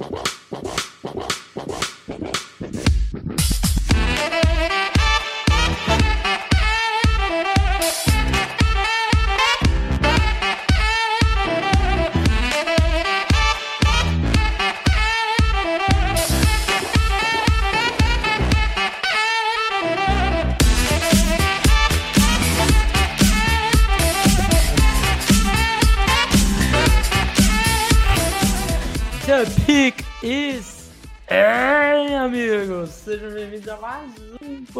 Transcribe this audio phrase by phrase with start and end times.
[0.00, 0.29] The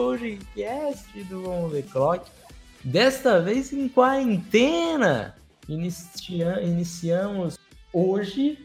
[0.01, 2.31] podcast do On The Clock.
[2.83, 5.37] Desta vez em quarentena.
[5.69, 6.63] Inicia...
[6.63, 7.59] Iniciamos
[7.93, 8.59] hoje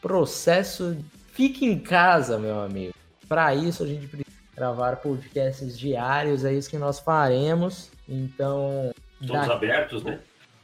[0.00, 0.96] processo
[1.32, 2.92] Fique em casa, meu amigo.
[3.28, 7.88] Para isso, a gente precisa gravar podcasts diários, é isso que nós faremos.
[8.08, 8.92] Então.
[9.24, 10.18] Todos da- abertos, né?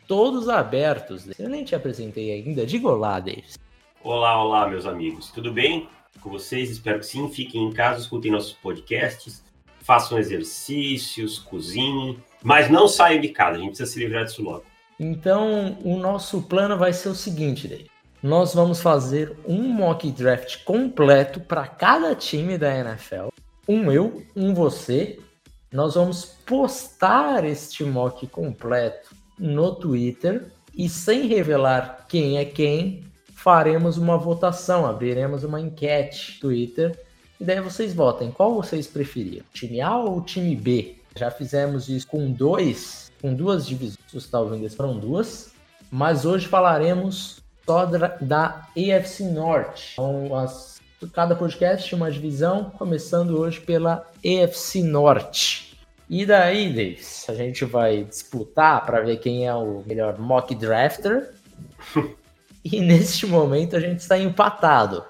[0.09, 1.29] Todos abertos.
[1.39, 2.67] Eu nem te apresentei ainda.
[2.67, 3.57] Diga olá, Davis.
[4.03, 5.31] Olá, olá, meus amigos.
[5.31, 5.89] Tudo bem
[6.21, 6.71] com vocês?
[6.71, 7.31] Espero que sim.
[7.31, 9.43] Fiquem em casa, escutem nossos podcasts,
[9.89, 13.57] façam exercícios, cozinhem, mas não saiam de casa.
[13.57, 14.65] A gente precisa se livrar disso logo.
[15.01, 17.91] Então, o nosso plano vai ser o seguinte.
[18.23, 23.29] Nós vamos fazer um mock draft completo para cada time da NFL.
[23.67, 25.19] Um eu, um você.
[25.73, 33.97] Nós vamos postar este mock completo no Twitter e sem revelar quem é quem, faremos
[33.97, 37.08] uma votação, abriremos uma enquete no Twitter
[37.41, 40.97] e daí vocês votem qual vocês preferiam, time A ou time B.
[41.17, 45.53] Já fizemos isso com dois, com duas divisões, se você está ouvindo isso, foram duas,
[45.91, 49.93] mas hoje falaremos só da, da AFC Norte.
[49.93, 50.81] Então, as,
[51.13, 55.79] cada podcast uma divisão, começando hoje pela AFC Norte.
[56.11, 61.35] E daí, Davis, a gente vai disputar para ver quem é o melhor mock drafter.
[62.65, 65.05] e neste momento a gente está empatado.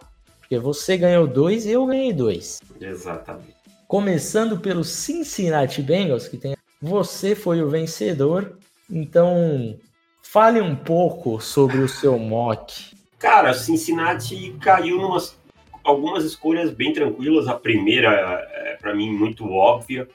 [0.48, 2.62] Porque você ganhou dois e eu ganhei dois.
[2.80, 3.54] Exatamente.
[3.86, 6.56] Começando pelo Cincinnati Bengals, que tem.
[6.80, 8.56] Você foi o vencedor.
[8.90, 9.78] Então,
[10.22, 12.96] fale um pouco sobre o seu mock.
[13.18, 15.36] Cara, Cincinnati caiu numas
[15.84, 17.46] algumas escolhas bem tranquilas.
[17.46, 18.10] A primeira
[18.52, 20.08] é para mim muito óbvia.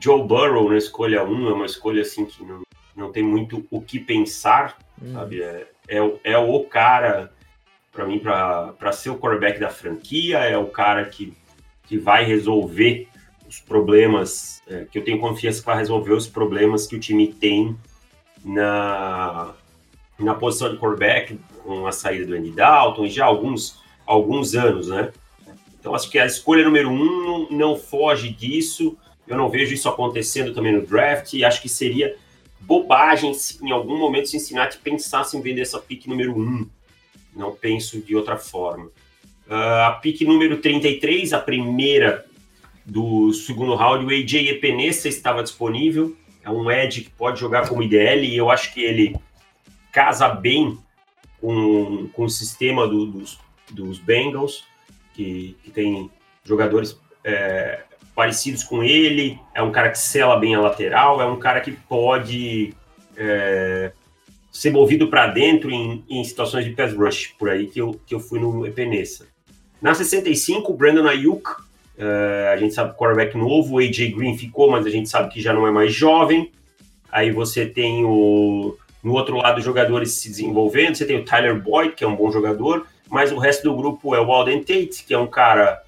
[0.00, 2.62] Joe Burrow na escolha 1 é uma escolha assim que não,
[2.96, 5.12] não tem muito o que pensar, Hum.
[5.14, 5.42] sabe?
[5.42, 7.32] É, é, é o cara
[8.00, 11.34] para mim para ser o quarterback da franquia, é o cara que,
[11.86, 13.06] que vai resolver
[13.46, 17.76] os problemas, é, que eu tenho confiança vai resolver os problemas que o time tem
[18.42, 19.52] na,
[20.18, 24.88] na posição de quarterback, com a saída do Andy Dalton, já há alguns, alguns anos,
[24.88, 25.12] né?
[25.78, 28.96] Então acho que a escolha número um não, não foge disso.
[29.26, 31.32] Eu não vejo isso acontecendo também no draft.
[31.32, 32.16] E acho que seria
[32.60, 36.68] bobagem se em algum momento Cincinnati pensasse em vender essa pick número um.
[37.34, 38.90] Não penso de outra forma.
[39.48, 42.24] Ah, a pick número 33, a primeira
[42.84, 46.16] do segundo round, o AJ Epenesa estava disponível.
[46.42, 49.14] É um edge que pode jogar como IDL e eu acho que ele
[49.92, 50.78] casa bem
[51.40, 53.38] com, com o sistema do- dos,
[53.70, 54.64] dos Bengals,
[55.14, 56.10] que, que tem
[56.44, 57.80] jogadores é,
[58.14, 59.38] parecidos com ele.
[59.54, 62.74] É um cara que sela bem a lateral, é um cara que pode
[63.16, 63.92] é,
[64.50, 68.14] ser movido para dentro em, em situações de pass rush, por aí que eu, que
[68.14, 69.26] eu fui no Epenesa.
[69.80, 71.44] Na 65, o Brandon Ayuk,
[71.96, 75.40] é, a gente sabe quarterback novo, o AJ Green ficou, mas a gente sabe que
[75.40, 76.50] já não é mais jovem.
[77.10, 81.94] Aí você tem o, no outro lado jogadores se desenvolvendo, você tem o Tyler Boyd,
[81.94, 85.14] que é um bom jogador, mas o resto do grupo é o Alden Tate, que
[85.14, 85.82] é um cara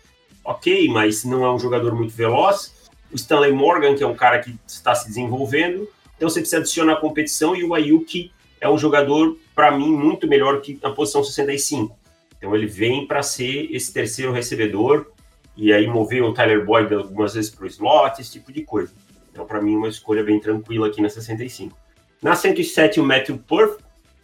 [0.44, 2.90] ok, mas não é um jogador muito veloz.
[3.12, 5.88] O Stanley Morgan, que é um cara que está se desenvolvendo.
[6.16, 10.60] Então você precisa adicionar competição e o Ayuki é um jogador, para mim, muito melhor
[10.60, 11.98] que na posição 65.
[12.38, 15.10] Então ele vem para ser esse terceiro recebedor
[15.56, 18.92] e aí mover o Tyler Boyd algumas vezes para o slot, esse tipo de coisa.
[19.32, 21.76] Então, para mim, uma escolha bem tranquila aqui na 65.
[22.22, 23.80] Na 107, o Matthew Perth.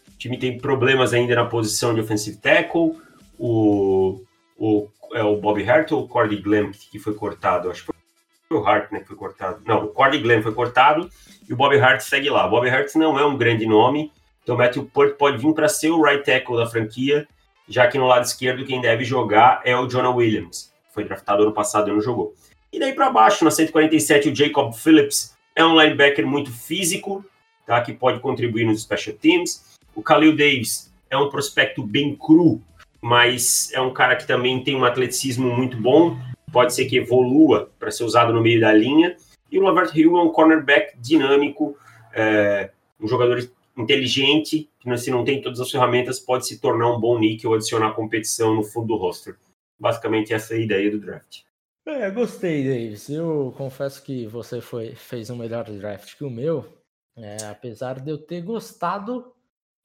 [0.09, 2.97] O time tem problemas ainda na posição de offensive tackle.
[3.39, 4.21] O,
[4.57, 7.71] o, é o Bobby Hart ou o Cordy Glenn que foi cortado?
[7.71, 7.93] Acho que
[8.49, 9.63] foi o Hart né, que foi cortado.
[9.67, 11.11] Não, o Cordy Glenn foi cortado
[11.49, 12.47] e o Bobby Hart segue lá.
[12.47, 14.13] O Bobby Hart não é um grande nome,
[14.49, 17.29] então o Matthew Perth pode vir para ser o right tackle da franquia,
[17.69, 20.73] já que no lado esquerdo quem deve jogar é o Jonah Williams.
[20.91, 22.33] Foi draftado ano passado e não jogou.
[22.73, 27.23] E daí para baixo, na 147, o Jacob Phillips é um linebacker muito físico,
[27.67, 27.83] tá?
[27.83, 29.77] que pode contribuir nos special teams.
[29.95, 32.63] O Khalil Davis é um prospecto bem cru,
[33.03, 36.17] mas é um cara que também tem um atleticismo muito bom,
[36.51, 39.15] pode ser que evolua para ser usado no meio da linha.
[39.53, 41.77] E o Lavert Hill é um cornerback dinâmico,
[42.15, 43.39] é, um jogador
[43.79, 47.55] inteligente, que se não tem todas as ferramentas, pode se tornar um bom nick ou
[47.55, 49.37] adicionar competição no fundo do roster.
[49.79, 51.43] Basicamente, essa é a ideia do draft.
[51.87, 53.09] É, gostei, Davis.
[53.09, 56.77] Eu confesso que você foi, fez um melhor draft que o meu.
[57.17, 59.33] É, apesar de eu ter gostado.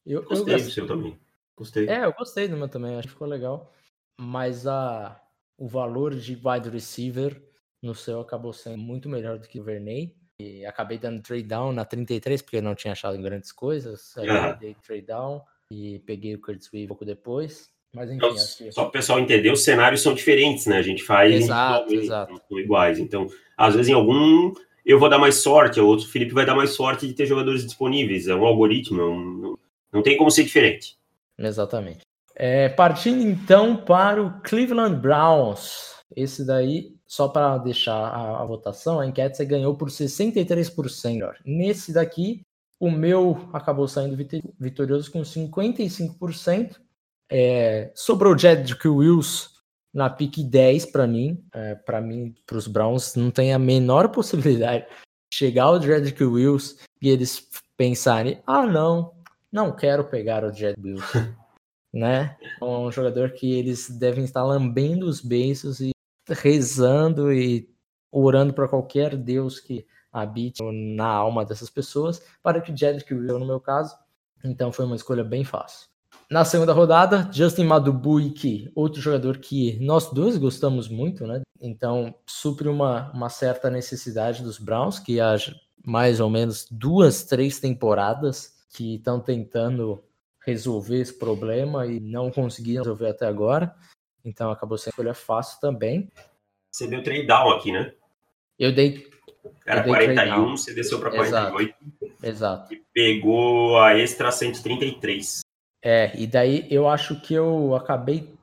[0.06, 1.18] Eu, gostei eu do seu também.
[1.56, 1.88] Gostei.
[1.88, 3.72] É, eu gostei do meu também, acho que ficou legal.
[4.20, 5.22] Mas a,
[5.58, 7.42] o valor de wide receiver
[7.82, 10.16] no seu acabou sendo muito melhor do que o Verney.
[10.40, 14.18] E acabei dando trade down na 33, porque eu não tinha achado grandes coisas.
[14.18, 17.72] Aí eu dei trade down e peguei o Curtis Weave um pouco depois.
[17.94, 18.72] Mas enfim, então, que...
[18.72, 20.78] Só para o pessoal entender, os cenários são diferentes, né?
[20.78, 22.42] A gente faz exato, exato.
[22.50, 22.98] São iguais.
[22.98, 24.52] Então, às vezes, em algum
[24.86, 27.64] eu vou dar mais sorte, o outro Felipe vai dar mais sorte de ter jogadores
[27.64, 28.28] disponíveis.
[28.28, 29.60] É um algoritmo, é não,
[29.92, 30.98] não tem como ser diferente.
[31.38, 32.02] Exatamente.
[32.36, 35.94] É, partindo então para o Cleveland Browns.
[36.16, 41.32] Esse daí, só para deixar a, a, votação, a enquete você ganhou por 63%.
[41.46, 42.42] Nesse daqui,
[42.80, 44.18] o meu acabou saindo
[44.60, 46.82] vitorioso com 55%.
[47.30, 49.52] É, sobrou o Jedrick Wills
[49.94, 51.46] na pique 10 para mim.
[51.54, 56.24] É, para mim, para os Browns, não tem a menor possibilidade de chegar o Jedrick
[56.24, 59.14] Wills e eles pensarem: ah, não,
[59.52, 61.06] não quero pegar o Jedrick Wills.
[61.94, 62.36] né?
[62.60, 65.93] É um jogador que eles devem estar lambendo os beiços e
[66.30, 67.70] rezando e
[68.12, 73.48] orando para qualquer Deus que habite na alma dessas pessoas, para que Jedrick Wills, no
[73.48, 73.96] meu caso,
[74.44, 75.88] então foi uma escolha bem fácil.
[76.30, 81.42] Na segunda rodada, Justin Madubuike, outro jogador que nós dois gostamos muito, né?
[81.60, 85.36] Então, supre uma, uma certa necessidade dos Browns, que há
[85.86, 90.04] mais ou menos duas, três temporadas que estão tentando
[90.46, 93.74] resolver esse problema e não conseguiram resolver até agora.
[94.24, 96.10] Então, acabou sendo escolha fácil também.
[96.72, 97.94] Você deu trade down aqui, né?
[98.58, 99.08] Eu dei.
[99.66, 101.76] Era eu dei 41, você desceu para 48.
[102.24, 102.26] Exato.
[102.26, 102.74] Exato.
[102.74, 105.42] E pegou a extra 133.
[105.82, 108.34] É, e daí eu acho que eu acabei.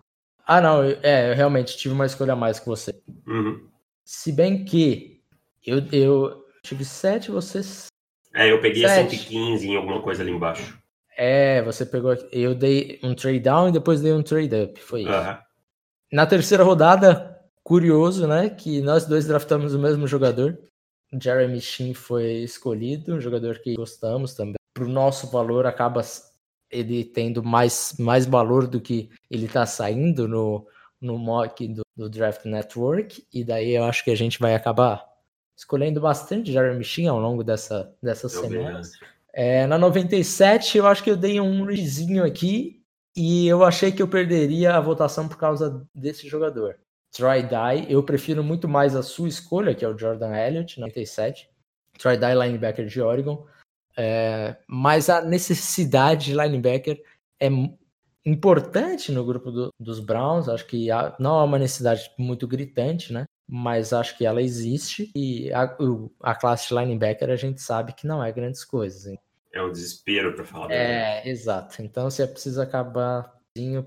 [0.46, 3.00] Ah, não, eu, é, eu realmente tive uma escolha a mais que você.
[3.26, 3.66] Uhum.
[4.04, 5.22] Se bem que
[5.64, 7.86] eu, eu tive 7, vocês.
[8.34, 9.16] É, eu peguei sete.
[9.16, 10.78] 115 em alguma coisa ali embaixo.
[11.16, 12.14] É, você pegou.
[12.30, 14.80] Eu dei um trade down e depois dei um trade up.
[14.80, 15.10] Foi isso.
[15.10, 15.38] Uhum.
[16.12, 18.50] Na terceira rodada, curioso, né?
[18.50, 20.58] Que nós dois draftamos o mesmo jogador.
[21.12, 24.54] Jeremy Sheen foi escolhido, um jogador que gostamos também.
[24.74, 26.02] Pro nosso valor, acaba
[26.70, 30.66] ele tendo mais, mais valor do que ele está saindo no,
[31.00, 35.04] no mock do, do, Draft Network, e daí eu acho que a gente vai acabar
[35.56, 38.92] escolhendo bastante Jeremy Sheen ao longo dessa, dessas semanas.
[39.32, 42.79] É, na 97, eu acho que eu dei um risinho aqui,
[43.20, 46.78] e eu achei que eu perderia a votação por causa desse jogador.
[47.12, 51.46] Try Die, eu prefiro muito mais a sua escolha, que é o Jordan Elliott, 97.
[51.98, 53.46] Try Die, linebacker de Oregon.
[53.94, 57.02] É, mas a necessidade de linebacker
[57.38, 57.50] é
[58.24, 60.48] importante no grupo do, dos Browns.
[60.48, 63.26] Acho que há, não é uma necessidade muito gritante, né?
[63.46, 65.76] Mas acho que ela existe e a,
[66.22, 69.04] a classe de linebacker a gente sabe que não é grandes coisas.
[69.04, 69.18] Hein?
[69.52, 70.70] É um desespero para falar.
[70.70, 71.82] É, exato.
[71.82, 73.34] Então você precisa acabar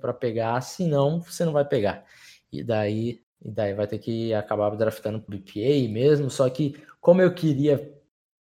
[0.02, 2.06] para pegar, senão você não vai pegar.
[2.52, 6.30] E daí, e daí vai ter que acabar draftando pro BPA mesmo.
[6.30, 7.92] Só que como eu queria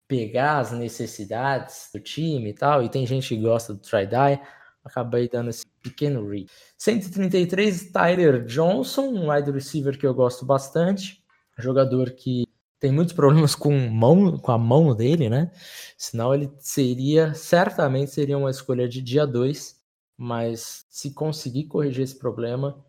[0.08, 4.40] pegar as necessidades do time e tal, e tem gente que gosta do try-die,
[4.84, 6.50] acabei dando esse pequeno read.
[6.76, 11.22] 133, Tyler Johnson, um wide receiver que eu gosto bastante,
[11.58, 12.44] jogador que
[12.82, 15.52] tem muitos problemas com, mão, com a mão dele, né?
[15.96, 19.80] Senão ele seria, certamente seria uma escolha de dia 2,
[20.18, 22.84] mas se conseguir corrigir esse problema,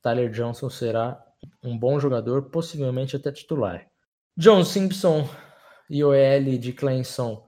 [0.00, 1.20] Tyler Johnson será
[1.60, 3.84] um bom jogador, possivelmente até titular.
[4.36, 5.28] John Simpson,
[5.90, 7.44] e o EL de Clemson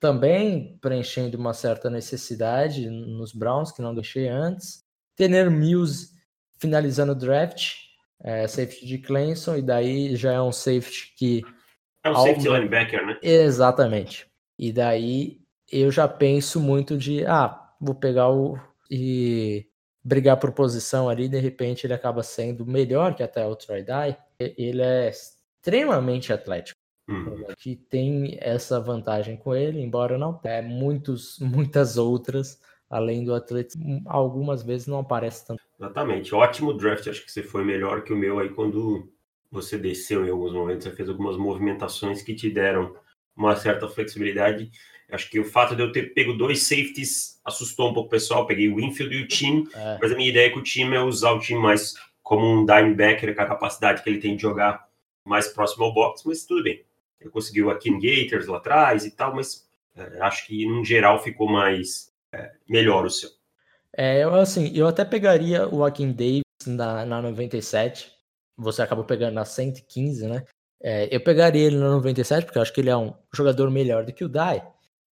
[0.00, 4.82] também preenchendo uma certa necessidade nos Browns, que não deixei antes.
[5.14, 6.08] Tener Mills
[6.58, 7.83] finalizando o draft,
[8.22, 11.42] é, safety de Clemson, e daí já é um safety que.
[12.02, 13.18] É um safety linebacker, né?
[13.22, 14.26] Exatamente.
[14.58, 15.40] E daí
[15.70, 18.58] eu já penso muito de, ah, vou pegar o.
[18.90, 19.66] e
[20.04, 24.16] brigar por posição ali, de repente ele acaba sendo melhor que até o Troy Dye.
[24.38, 26.78] Ele é extremamente atlético.
[27.08, 27.44] Uhum.
[27.58, 34.02] Que tem essa vantagem com ele, embora não tenha muitos, muitas outras, além do atletismo,
[34.06, 35.62] algumas vezes não aparece tanto.
[35.78, 39.10] Exatamente, ótimo draft, acho que você foi melhor que o meu aí quando
[39.50, 42.94] você desceu em alguns momentos, você fez algumas movimentações que te deram
[43.36, 44.70] uma certa flexibilidade.
[45.10, 48.46] Acho que o fato de eu ter pego dois safeties assustou um pouco o pessoal.
[48.46, 49.98] Peguei o Winfield e o time, é.
[50.00, 52.64] mas a minha ideia é que o time é usar o time mais como um
[52.64, 54.88] dimebacker, com a capacidade que ele tem de jogar
[55.24, 56.82] mais próximo ao box, mas tudo bem.
[57.20, 59.64] Ele conseguiu a King Gators lá atrás e tal, mas
[59.96, 62.12] É, acho que, no geral, ficou mais
[62.68, 63.30] melhor o seu.
[63.96, 68.12] É, eu, assim, eu até pegaria o Joaquim Davis na, na 97.
[68.56, 70.44] Você acabou pegando na 115, né?
[70.82, 74.04] É, eu pegaria ele na 97, porque eu acho que ele é um jogador melhor
[74.04, 74.66] do que o Dai.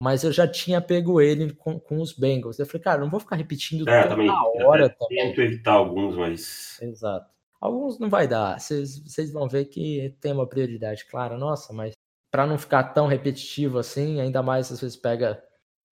[0.03, 2.59] Mas eu já tinha pego ele com, com os Bengals.
[2.59, 4.31] Eu falei, cara, não vou ficar repetindo é, toda também,
[4.65, 5.29] hora também.
[5.29, 6.81] Tento evitar alguns, mas.
[6.81, 7.31] Exato.
[7.61, 8.59] Alguns não vai dar.
[8.59, 11.93] Vocês vão ver que tem uma prioridade clara, nossa, mas
[12.31, 15.43] para não ficar tão repetitivo assim, ainda mais se vocês pega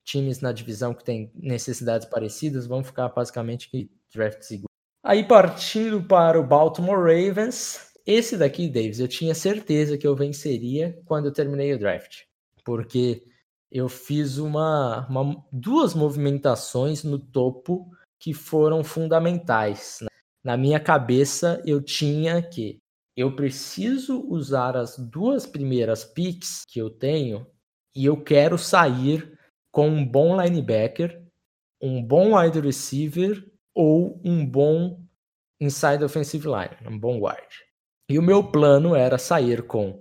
[0.08, 4.68] times na divisão que tem necessidades parecidas, vão ficar basicamente que draft seguro.
[5.04, 10.98] Aí partindo para o Baltimore Ravens, esse daqui, Davis, eu tinha certeza que eu venceria
[11.04, 12.22] quando eu terminei o draft,
[12.64, 13.22] porque
[13.70, 19.98] eu fiz uma, uma duas movimentações no topo que foram fundamentais.
[20.00, 20.08] Né?
[20.42, 22.78] Na minha cabeça, eu tinha que
[23.14, 27.46] eu preciso usar as duas primeiras picks que eu tenho
[27.94, 29.37] e eu quero sair
[29.70, 31.22] com um bom linebacker,
[31.80, 33.44] um bom wide receiver
[33.74, 35.00] ou um bom
[35.60, 37.48] inside offensive line, um bom guard.
[38.08, 40.00] E o meu plano era sair com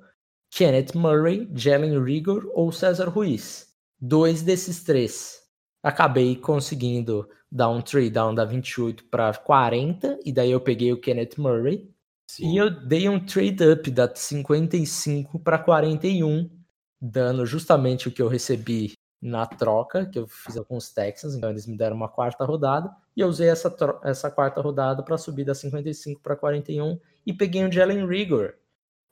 [0.50, 3.68] Kenneth Murray, Jalen Rigor ou César Ruiz.
[4.00, 5.42] Dois desses três.
[5.84, 11.00] Acabei conseguindo dar um trade down da 28 para 40 e daí eu peguei o
[11.00, 11.90] Kenneth Murray
[12.30, 12.52] Sim.
[12.52, 16.50] E eu dei um trade up da 55 para 41,
[17.02, 21.50] dando justamente o que eu recebi na troca, que eu fiz com os Texans, então
[21.50, 25.44] eles me deram uma quarta rodada, e eu usei essa, essa quarta rodada para subir
[25.44, 28.54] da 55 para 41 e peguei um Jalen Rigor.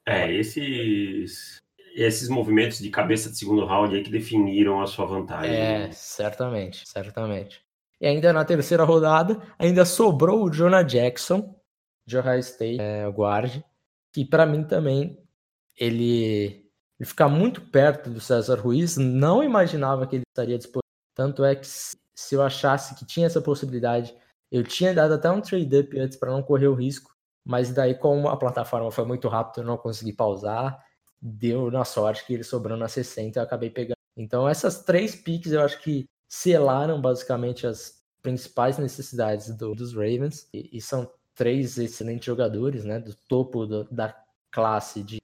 [0.06, 1.64] É, esses
[1.96, 5.56] esses movimentos de cabeça de segundo round aí que definiram a sua vantagem.
[5.56, 7.64] É, certamente, certamente.
[8.00, 11.56] E ainda na terceira rodada, ainda sobrou o Jonah Jackson,
[12.06, 13.64] de Ohio State, é, o guarde,
[14.12, 15.18] que para mim também
[15.80, 16.65] ele,
[17.00, 20.82] ele fica muito perto do César Ruiz, não imaginava que ele estaria disponível.
[21.14, 24.16] Tanto é que se eu achasse que tinha essa possibilidade,
[24.52, 27.94] eu tinha dado até um trade up antes para não correr o risco, mas daí
[27.96, 30.84] como a plataforma foi muito rápida, eu não consegui pausar,
[31.22, 33.96] deu na sorte que ele sobrou na 60 e eu acabei pegando.
[34.16, 40.48] Então essas três picks eu acho que selaram basicamente as principais necessidades do, dos Ravens
[40.54, 44.16] e, e são três excelentes jogadores, né, do topo do, da
[44.50, 45.22] classe de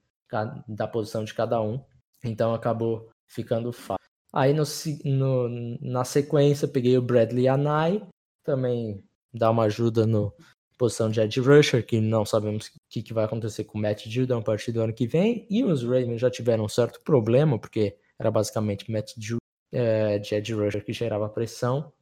[0.68, 1.82] da posição de cada um.
[2.24, 4.02] Então acabou ficando fácil.
[4.32, 4.64] Aí no,
[5.04, 8.06] no, na sequência peguei o Bradley Anai,
[8.44, 10.32] também dá uma ajuda no
[10.78, 14.08] posição de Ed Rusher, que não sabemos o que, que vai acontecer com o Matt
[14.08, 15.46] Judon a partir do ano que vem.
[15.48, 19.38] E os Ravens já tiveram um certo problema, porque era basicamente Matt Judon
[19.70, 21.92] é, de Ed Rusher que gerava pressão.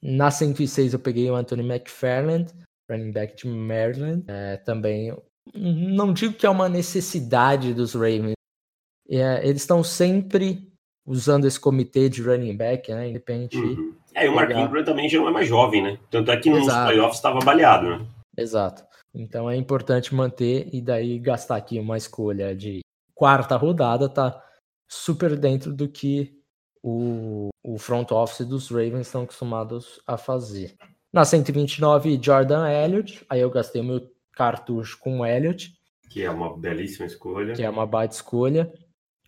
[0.00, 2.50] Na 106 eu peguei o Anthony McFarland,
[2.90, 4.24] running back de Maryland.
[4.26, 5.14] É, também,
[5.54, 8.34] não digo que é uma necessidade dos Ravens.
[9.08, 10.70] É, eles estão sempre
[11.06, 13.08] usando esse comitê de running back, né?
[13.08, 13.56] Independente.
[13.56, 13.94] Uhum.
[14.14, 15.98] É, e o Mark Ingram também já não é mais jovem, né?
[16.10, 16.86] Tanto é que nos Exato.
[16.86, 18.06] playoffs estava baleado, né?
[18.36, 18.84] Exato.
[19.14, 22.80] Então é importante manter e daí gastar aqui uma escolha de
[23.14, 24.42] quarta rodada tá
[24.88, 26.40] super dentro do que
[26.82, 30.74] o, o front office dos Ravens estão acostumados a fazer.
[31.12, 33.24] Na 129, Jordan Elliott.
[33.28, 34.00] Aí eu gastei meu
[34.40, 35.78] cartucho com o Elliott.
[36.08, 37.52] Que é uma belíssima escolha.
[37.52, 38.72] Que é uma baita escolha.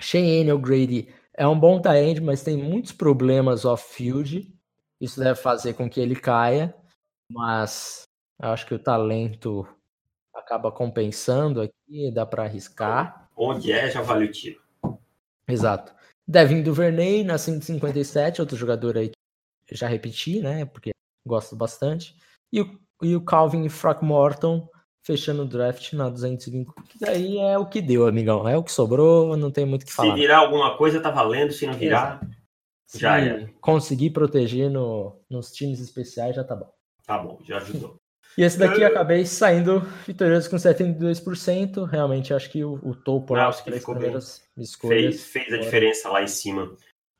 [0.01, 4.51] Shane O'Grady é um bom tight mas tem muitos problemas off-field.
[4.99, 6.75] Isso deve fazer com que ele caia.
[7.31, 8.05] Mas
[8.41, 9.69] eu acho que o talento
[10.35, 13.29] acaba compensando aqui, dá para arriscar.
[13.37, 14.63] Onde é, já vale o tiro.
[15.47, 15.95] Exato.
[16.27, 19.11] Devin Duvernay na 157, outro jogador aí
[19.67, 20.65] que já repeti, né?
[20.65, 20.93] Porque
[21.27, 22.17] gosto bastante.
[22.51, 24.69] E o, e o Calvin Throckmorton
[25.03, 26.75] fechando o draft na 205.
[26.89, 28.49] Que daí é o que deu, amigão.
[28.49, 30.15] É o que sobrou, não tem muito o que falar.
[30.15, 31.53] Se virar alguma coisa, tá valendo.
[31.53, 32.99] Se não virar, Exato.
[32.99, 33.49] já Se é.
[33.61, 36.73] Conseguir proteger no, nos times especiais, já tá bom.
[37.07, 38.01] Tá bom, já ajudou.
[38.39, 41.85] E esse daqui eu acabei saindo vitorioso com 72%.
[41.85, 45.21] Realmente acho que o, o topo lá, as três primeiras escolhas.
[45.21, 46.75] Fez, fez a diferença lá em cima.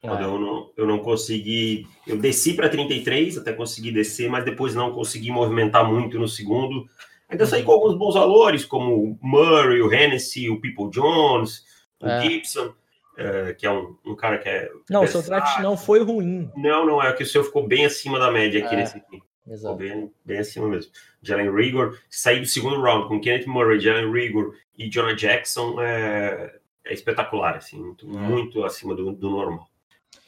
[0.05, 0.21] Ah.
[0.21, 1.87] eu, não, eu não consegui.
[2.07, 6.89] Eu desci para 33, até consegui descer, mas depois não consegui movimentar muito no segundo.
[7.33, 11.65] Ainda saí com alguns bons valores, como o Murray, o Hennessy, o People Jones,
[11.99, 12.21] o é.
[12.21, 12.75] Gibson,
[13.17, 14.71] é, que é um, um, cara que é.
[14.91, 16.51] Não, o seu draft não foi ruim.
[16.55, 18.79] Não, não, é que o seu ficou bem acima da média aqui é.
[18.79, 19.23] nesse aqui.
[19.49, 19.79] Exato.
[19.79, 20.93] Ficou bem, bem acima mesmo.
[21.23, 26.55] Jalen Rigor, sair do segundo round com Kenneth Murray, Jalen Rigor e Jonah Jackson é,
[26.85, 28.21] é espetacular, assim, muito, é.
[28.21, 29.67] muito acima do, do normal.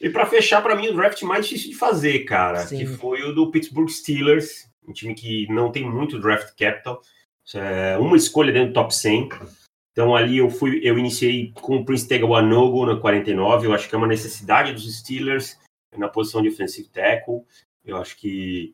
[0.01, 2.79] E para fechar, para mim, o draft mais difícil de fazer, cara, Sim.
[2.79, 7.01] que foi o do Pittsburgh Steelers, um time que não tem muito draft capital,
[7.53, 9.29] é uma escolha dentro do top 100.
[9.91, 13.87] Então ali eu fui, eu iniciei com o Prince Tega Wanogo na 49, eu acho
[13.87, 15.57] que é uma necessidade dos Steelers
[15.97, 17.43] na posição de offensive tackle.
[17.83, 18.73] Eu acho que,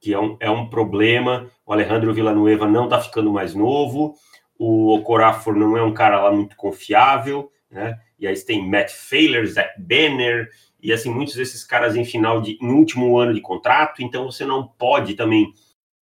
[0.00, 1.50] que é, um, é um problema.
[1.66, 4.14] O Alejandro Villanueva não está ficando mais novo.
[4.58, 7.98] O Okorafor não é um cara lá muito confiável, né?
[8.18, 10.48] E aí tem Matt Failer, Zach Banner,
[10.84, 14.44] e assim, muitos desses caras em final de em último ano de contrato, então você
[14.44, 15.50] não pode também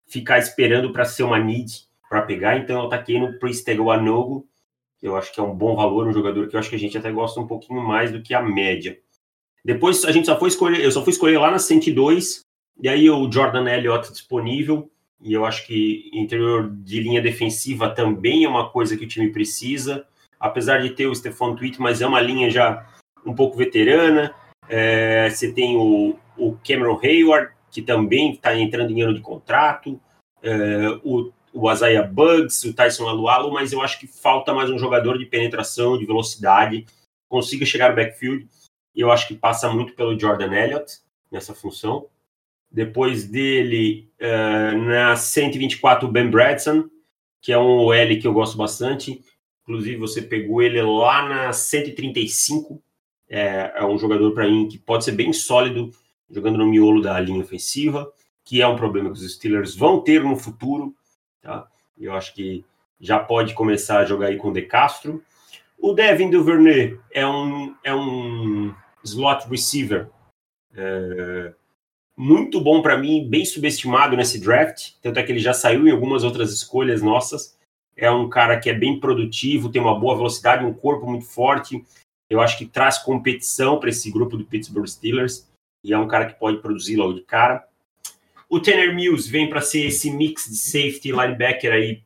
[0.07, 2.57] ficar esperando para ser uma need para pegar.
[2.57, 4.47] Então eu taquei no Pristego Anogo,
[4.99, 6.79] que eu acho que é um bom valor, um jogador que eu acho que a
[6.79, 8.97] gente até gosta um pouquinho mais do que a média.
[9.63, 12.41] Depois a gente só foi escolher, eu só fui escolher lá na 102,
[12.81, 14.89] e aí o Jordan Elliott disponível,
[15.21, 19.31] e eu acho que interior de linha defensiva também é uma coisa que o time
[19.31, 20.07] precisa,
[20.39, 22.83] apesar de ter o Stefan Tweet, mas é uma linha já
[23.23, 24.33] um pouco veterana.
[24.73, 29.99] É, você tem o, o, Cameron Hayward, que também está entrando em ano de contrato,
[30.41, 34.79] é, o, o Isaiah Bugs, o Tyson Alualo, mas eu acho que falta mais um
[34.79, 36.85] jogador de penetração, de velocidade,
[37.27, 38.47] consiga chegar no backfield
[38.95, 40.99] eu acho que passa muito pelo Jordan Elliott
[41.31, 42.07] nessa função.
[42.69, 46.89] Depois dele, uh, na 124, o Ben Bradson,
[47.41, 49.23] que é um OL que eu gosto bastante.
[49.63, 52.81] Inclusive, você pegou ele lá na 135.
[53.33, 55.89] É, é um jogador para mim que pode ser bem sólido,
[56.29, 58.11] jogando no miolo da linha ofensiva,
[58.43, 60.93] que é um problema que os Steelers vão ter no futuro.
[61.41, 61.65] Tá?
[61.97, 62.65] Eu acho que
[62.99, 65.23] já pode começar a jogar aí com o De Castro.
[65.79, 70.09] O Devin Duvernay é um, é um slot receiver
[70.75, 71.53] é,
[72.15, 74.91] muito bom para mim, bem subestimado nesse draft.
[75.01, 77.57] Tanto é que ele já saiu em algumas outras escolhas nossas.
[77.95, 81.83] É um cara que é bem produtivo, tem uma boa velocidade, um corpo muito forte.
[82.31, 85.49] Eu acho que traz competição para esse grupo do Pittsburgh Steelers.
[85.83, 87.67] E é um cara que pode produzir logo de cara.
[88.49, 92.01] O Tanner Mills vem para ser esse mix de safety linebacker aí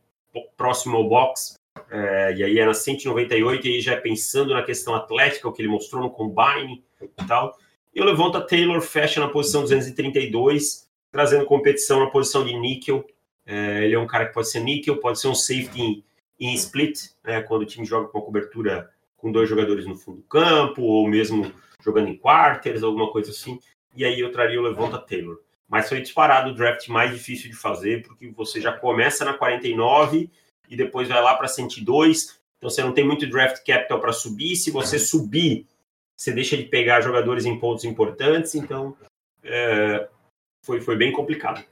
[0.57, 1.59] próximo ao box.
[1.91, 5.53] É, e aí é na 198, e aí já é pensando na questão atlética, o
[5.53, 7.55] que ele mostrou no combine e tal.
[7.93, 13.05] E o Levanta Taylor fecha na posição 232, trazendo competição na posição de níquel.
[13.45, 16.03] É, ele é um cara que pode ser níquel, pode ser um safety em,
[16.39, 18.89] em split, né, quando o time joga com uma cobertura
[19.25, 21.51] com dois jogadores no fundo do campo, ou mesmo
[21.83, 23.59] jogando em quarters, alguma coisa assim.
[23.95, 25.41] E aí eu traria o Levanta Taylor.
[25.67, 30.29] Mas foi disparado o draft mais difícil de fazer, porque você já começa na 49
[30.69, 32.39] e depois vai lá para 102.
[32.57, 34.55] Então você não tem muito draft capital para subir.
[34.57, 35.65] Se você subir,
[36.15, 38.53] você deixa de pegar jogadores em pontos importantes.
[38.53, 38.95] Então
[39.43, 40.07] é,
[40.63, 41.65] foi, foi bem complicado.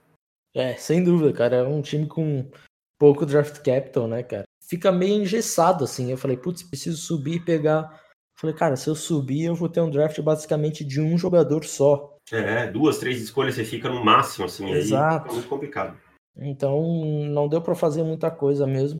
[0.56, 1.58] É, sem dúvida, cara.
[1.58, 2.50] É um time com
[2.98, 4.46] pouco draft capital, né, cara?
[4.74, 6.10] Fica meio engessado, assim.
[6.10, 7.84] Eu falei, putz, preciso subir e pegar.
[7.92, 11.64] Eu falei, cara, se eu subir, eu vou ter um draft basicamente de um jogador
[11.64, 12.18] só.
[12.32, 14.68] É, duas, três escolhas você fica no máximo, assim.
[14.72, 15.28] Exato.
[15.28, 15.96] Aí muito complicado.
[16.36, 16.82] Então
[17.30, 18.98] não deu para fazer muita coisa mesmo.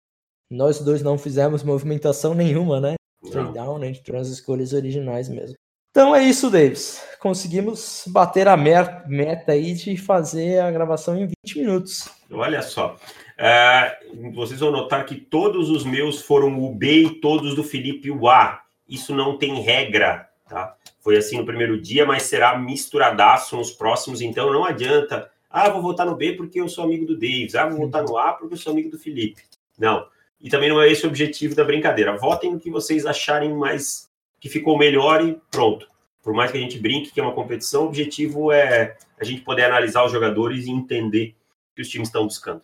[0.48, 2.94] Nós dois não fizemos movimentação nenhuma, né?
[3.32, 3.90] Trade down, né?
[3.90, 5.56] De as escolhas originais mesmo.
[5.90, 7.04] Então é isso, Davis.
[7.20, 12.10] Conseguimos bater a meta aí de fazer a gravação em 20 minutos.
[12.30, 12.96] Olha só.
[13.38, 18.12] Uh, vocês vão notar que todos os meus foram o B e todos do Felipe
[18.12, 18.62] o A.
[18.88, 20.76] Isso não tem regra, tá?
[21.02, 25.84] Foi assim no primeiro dia, mas será misturadaço nos próximos, então não adianta ah, vou
[25.84, 27.54] votar no B porque eu sou amigo do Davis.
[27.54, 29.44] Ah, vou votar no A porque eu sou amigo do Felipe.
[29.78, 30.08] Não.
[30.42, 32.18] E também não é esse o objetivo da brincadeira.
[32.18, 35.88] Votem no que vocês acharem mais que ficou melhor e pronto.
[36.24, 39.42] Por mais que a gente brinque que é uma competição, o objetivo é a gente
[39.42, 41.36] poder analisar os jogadores e entender
[41.72, 42.64] o que os times estão buscando.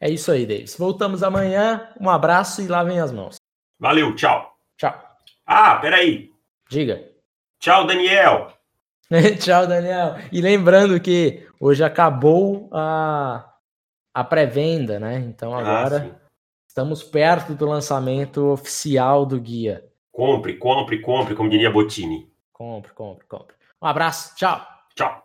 [0.00, 0.76] É isso aí, Davis.
[0.76, 1.88] Voltamos amanhã.
[2.00, 3.36] Um abraço e lavem as mãos.
[3.78, 4.56] Valeu, tchau.
[4.76, 4.94] Tchau.
[5.46, 6.30] Ah, peraí.
[6.68, 7.02] Diga.
[7.58, 8.52] Tchau, Daniel.
[9.38, 10.16] tchau, Daniel.
[10.32, 13.50] E lembrando que Hoje acabou a,
[14.12, 15.16] a pré-venda, né?
[15.20, 16.28] Então ah, agora ah,
[16.68, 19.82] estamos perto do lançamento oficial do guia.
[20.12, 22.30] Compre, compre, compre, como diria Botini.
[22.52, 23.56] Compre, compre, compre.
[23.80, 24.60] Um abraço, tchau.
[24.94, 25.23] Tchau.